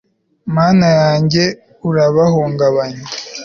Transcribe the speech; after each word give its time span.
mana 0.55 0.87
yanjye, 0.99 1.43
urabahungabanye 1.87 3.01